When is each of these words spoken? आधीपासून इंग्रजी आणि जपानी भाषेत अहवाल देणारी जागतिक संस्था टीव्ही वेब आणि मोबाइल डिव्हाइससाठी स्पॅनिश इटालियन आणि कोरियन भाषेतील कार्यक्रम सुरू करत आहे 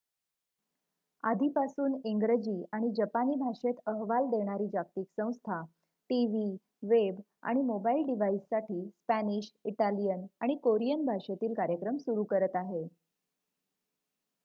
आधीपासून 1.23 1.95
इंग्रजी 2.05 2.63
आणि 2.73 2.89
जपानी 2.93 3.35
भाषेत 3.39 3.81
अहवाल 3.87 4.25
देणारी 4.29 4.67
जागतिक 4.67 5.05
संस्था 5.11 5.61
टीव्ही 6.09 6.55
वेब 6.89 7.19
आणि 7.43 7.61
मोबाइल 7.63 8.03
डिव्हाइससाठी 8.05 8.81
स्पॅनिश 8.87 9.51
इटालियन 9.65 10.25
आणि 10.41 10.55
कोरियन 10.63 11.05
भाषेतील 11.05 11.53
कार्यक्रम 11.53 11.97
सुरू 11.97 12.23
करत 12.25 12.55
आहे 12.55 12.83